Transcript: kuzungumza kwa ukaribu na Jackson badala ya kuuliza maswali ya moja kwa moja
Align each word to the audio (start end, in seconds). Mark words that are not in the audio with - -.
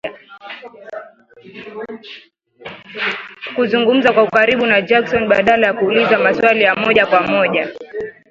kuzungumza 3.55 4.13
kwa 4.13 4.23
ukaribu 4.23 4.65
na 4.65 4.81
Jackson 4.81 5.27
badala 5.27 5.67
ya 5.67 5.73
kuuliza 5.73 6.19
maswali 6.19 6.61
ya 6.63 6.75
moja 6.75 7.05
kwa 7.05 7.21
moja 7.21 7.69